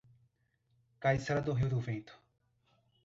Caiçara 0.99 1.43
do 1.43 1.53
Rio 1.53 1.69
do 1.69 1.79
Vento 1.79 2.19